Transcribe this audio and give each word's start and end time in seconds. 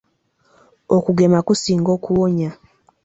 Okugema 0.95 1.39
kusinga 1.47 1.89
okuwonya. 1.97 2.49